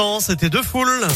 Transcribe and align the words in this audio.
l'instant, 0.00 0.20
c'était 0.20 0.48
deux 0.48 0.62
foules. 0.62 1.06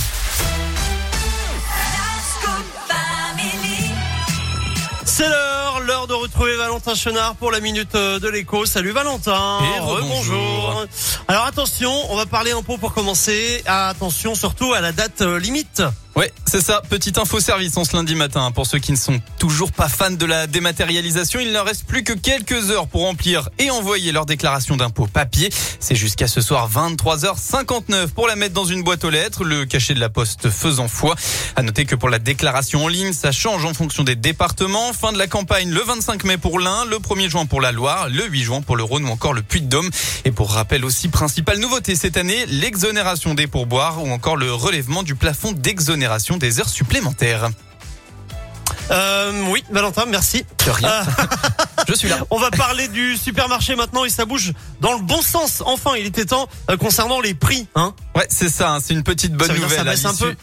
C'est 5.06 5.28
l'heure, 5.28 5.80
l'heure 5.80 6.06
de 6.06 6.12
retrouver 6.12 6.56
Valentin 6.56 6.94
Chenard 6.94 7.36
pour 7.36 7.50
la 7.50 7.60
minute 7.60 7.94
euh, 7.94 8.18
de 8.18 8.28
l'écho. 8.28 8.66
Salut 8.66 8.90
Valentin. 8.90 9.60
Et 9.76 9.80
rebonjour. 9.80 10.86
Alors 11.28 11.44
attention, 11.46 11.92
on 12.10 12.16
va 12.16 12.26
parler 12.26 12.50
impôts 12.52 12.78
pour 12.78 12.92
commencer. 12.92 13.62
Attention 13.66 14.34
surtout 14.34 14.72
à 14.74 14.80
la 14.80 14.92
date 14.92 15.22
euh, 15.22 15.38
limite. 15.38 15.82
Ouais, 16.16 16.32
c'est 16.46 16.60
ça. 16.60 16.80
Petite 16.88 17.18
info 17.18 17.40
service 17.40 17.76
en 17.76 17.84
ce 17.84 17.96
lundi 17.96 18.14
matin. 18.14 18.52
Pour 18.52 18.66
ceux 18.66 18.78
qui 18.78 18.92
ne 18.92 18.96
sont 18.96 19.20
toujours 19.40 19.72
pas 19.72 19.88
fans 19.88 20.12
de 20.12 20.24
la 20.24 20.46
dématérialisation, 20.46 21.40
il 21.40 21.50
ne 21.50 21.58
reste 21.58 21.86
plus 21.86 22.04
que 22.04 22.12
quelques 22.12 22.70
heures 22.70 22.86
pour 22.86 23.00
remplir 23.00 23.48
et 23.58 23.68
envoyer 23.72 24.12
leur 24.12 24.24
déclaration 24.24 24.76
d'impôt 24.76 25.08
papier. 25.08 25.50
C'est 25.80 25.96
jusqu'à 25.96 26.28
ce 26.28 26.40
soir 26.40 26.70
23h59 26.70 28.10
pour 28.10 28.28
la 28.28 28.36
mettre 28.36 28.54
dans 28.54 28.64
une 28.64 28.84
boîte 28.84 29.02
aux 29.02 29.10
lettres, 29.10 29.42
le 29.42 29.64
cachet 29.64 29.94
de 29.94 29.98
la 29.98 30.08
poste 30.08 30.50
faisant 30.50 30.86
foi. 30.86 31.16
À 31.56 31.62
noter 31.62 31.84
que 31.84 31.96
pour 31.96 32.08
la 32.08 32.20
déclaration 32.20 32.84
en 32.84 32.88
ligne, 32.88 33.12
ça 33.12 33.32
change 33.32 33.64
en 33.64 33.74
fonction 33.74 34.04
des 34.04 34.14
départements. 34.14 34.92
Fin 34.92 35.10
de 35.10 35.18
la 35.18 35.26
campagne 35.26 35.70
le 35.70 35.80
25 35.80 36.22
mai 36.22 36.38
pour 36.38 36.60
l'Ain, 36.60 36.84
le 36.84 36.98
1er 36.98 37.28
juin 37.28 37.46
pour 37.46 37.60
la 37.60 37.72
Loire, 37.72 38.08
le 38.08 38.24
8 38.28 38.42
juin 38.44 38.60
pour 38.60 38.76
le 38.76 38.84
Rhône 38.84 39.04
ou 39.04 39.08
encore 39.08 39.32
le 39.32 39.42
Puy-de-Dôme. 39.42 39.90
Et 40.24 40.30
pour 40.30 40.52
rappel 40.52 40.84
aussi, 40.84 41.08
principale 41.08 41.58
nouveauté 41.58 41.96
cette 41.96 42.16
année, 42.16 42.46
l'exonération 42.46 43.34
des 43.34 43.48
pourboires 43.48 44.00
ou 44.00 44.12
encore 44.12 44.36
le 44.36 44.54
relèvement 44.54 45.02
du 45.02 45.16
plafond 45.16 45.50
d'exonération 45.50 46.03
des 46.36 46.60
heures 46.60 46.68
supplémentaires. 46.68 47.48
Euh, 48.90 49.44
oui, 49.48 49.64
Valentin, 49.70 50.04
merci. 50.06 50.44
De 50.66 50.70
rien. 50.70 51.02
Je 51.88 51.94
suis 51.94 52.08
là. 52.08 52.18
On 52.30 52.38
va 52.38 52.50
parler 52.50 52.88
du 52.88 53.16
supermarché 53.16 53.76
maintenant 53.76 54.04
et 54.04 54.10
ça 54.10 54.24
bouge 54.24 54.52
dans 54.80 54.92
le 54.94 55.00
bon 55.02 55.20
sens. 55.22 55.62
Enfin, 55.66 55.92
il 55.98 56.06
était 56.06 56.24
temps 56.24 56.48
euh, 56.70 56.76
concernant 56.76 57.20
les 57.20 57.34
prix. 57.34 57.66
Hein 57.74 57.94
Ouais, 58.14 58.26
c'est 58.28 58.48
ça. 58.48 58.70
hein, 58.74 58.78
C'est 58.82 58.94
une 58.94 59.02
petite 59.02 59.32
bonne 59.32 59.48
nouvelle. 59.62 59.88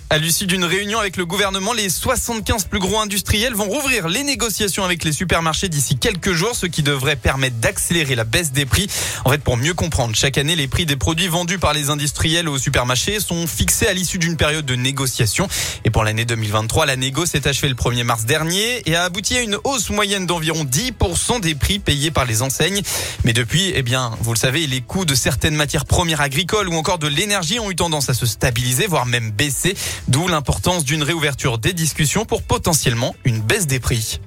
À 0.09 0.17
l'issue 0.17 0.45
d'une 0.45 0.65
réunion 0.65 0.99
avec 0.99 1.15
le 1.17 1.25
gouvernement, 1.25 1.71
les 1.73 1.89
75 1.89 2.65
plus 2.65 2.79
gros 2.79 2.99
industriels 2.99 3.53
vont 3.53 3.65
rouvrir 3.69 4.09
les 4.09 4.23
négociations 4.23 4.83
avec 4.83 5.03
les 5.03 5.11
supermarchés 5.13 5.69
d'ici 5.69 5.97
quelques 5.97 6.33
jours, 6.33 6.55
ce 6.55 6.65
qui 6.65 6.83
devrait 6.83 7.15
permettre 7.15 7.55
d'accélérer 7.57 8.15
la 8.15 8.25
baisse 8.25 8.51
des 8.51 8.65
prix. 8.65 8.87
En 9.25 9.29
fait, 9.29 9.41
pour 9.41 9.55
mieux 9.57 9.73
comprendre, 9.73 10.15
chaque 10.15 10.37
année, 10.37 10.55
les 10.55 10.67
prix 10.67 10.85
des 10.85 10.97
produits 10.97 11.27
vendus 11.29 11.59
par 11.59 11.73
les 11.73 11.89
industriels 11.89 12.49
aux 12.49 12.57
supermarchés 12.57 13.19
sont 13.21 13.47
fixés 13.47 13.87
à 13.87 13.93
l'issue 13.93 14.17
d'une 14.17 14.35
période 14.35 14.65
de 14.65 14.75
négociation. 14.75 15.47
Et 15.85 15.89
pour 15.91 16.03
l'année 16.03 16.25
2023, 16.25 16.85
la 16.85 16.95
négo 16.97 17.25
s'est 17.25 17.47
achevée 17.47 17.69
le 17.69 17.75
1er 17.75 18.03
mars 18.03 18.25
dernier 18.25 18.81
et 18.89 18.95
a 18.95 19.03
abouti 19.05 19.37
à 19.37 19.41
une 19.41 19.57
hausse 19.63 19.89
moyenne 19.91 20.25
d'environ 20.25 20.65
10% 20.65 21.30
des 21.39 21.55
prix 21.55 21.79
payés 21.79 22.11
par 22.11 22.25
les 22.25 22.41
enseignes. 22.41 22.81
Mais 23.23 23.33
depuis, 23.33 23.71
eh 23.75 23.81
bien, 23.83 24.11
vous 24.21 24.33
le 24.33 24.39
savez, 24.39 24.67
les 24.67 24.81
coûts 24.81 25.05
de 25.05 25.15
certaines 25.15 25.55
matières 25.55 25.85
premières 25.85 26.21
agricoles 26.21 26.69
ou 26.69 26.73
encore 26.75 26.97
de 26.99 27.07
l'énergie 27.07 27.59
ont 27.59 27.69
eu 27.71 27.75
tendance 27.75 28.09
à 28.09 28.13
se 28.13 28.25
stabiliser, 28.25 28.87
voire 28.87 29.05
même 29.05 29.31
baisser, 29.31 29.75
d'où 30.07 30.27
l'importance 30.27 30.83
d'une 30.83 31.03
réouverture 31.03 31.57
des 31.57 31.73
discussions 31.73 32.25
pour 32.25 32.43
potentiellement 32.43 33.15
une 33.25 33.41
baisse 33.41 33.67
des 33.67 33.79
prix. 33.79 34.19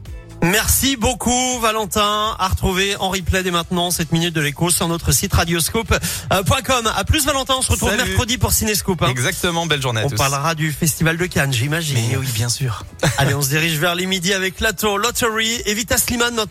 Merci 0.42 0.96
beaucoup 0.96 1.58
Valentin. 1.60 2.36
À 2.38 2.48
retrouver 2.48 2.96
en 2.96 3.08
replay 3.08 3.42
dès 3.42 3.50
maintenant 3.50 3.90
cette 3.90 4.12
minute 4.12 4.34
de 4.34 4.42
l'écho 4.42 4.68
sur 4.68 4.88
notre 4.88 5.10
site 5.10 5.32
radioscope.com. 5.32 6.92
À 6.94 7.04
plus 7.04 7.24
Valentin, 7.24 7.54
on 7.58 7.62
se 7.62 7.72
retrouve 7.72 7.88
Salut. 7.90 8.04
mercredi 8.04 8.36
pour 8.36 8.52
Cinescope. 8.52 9.02
hein. 9.02 9.08
Exactement, 9.08 9.64
belle 9.66 9.80
journée 9.80 10.02
à 10.02 10.04
On 10.04 10.10
tous. 10.10 10.16
parlera 10.16 10.54
du 10.54 10.70
festival 10.72 11.16
de 11.16 11.24
Cannes, 11.26 11.52
j'imagine. 11.52 11.96
Mais 12.10 12.16
oui, 12.16 12.26
bien 12.34 12.50
sûr. 12.50 12.84
Allez, 13.16 13.34
on 13.34 13.40
se 13.40 13.48
dirige 13.48 13.78
vers 13.78 13.94
les 13.94 14.04
midis 14.04 14.34
avec 14.34 14.60
Lato 14.60 14.98
Lottery 14.98 15.62
et 15.64 15.72
Vita 15.72 15.96
Slimane 15.96 16.34
maintenant. 16.34 16.42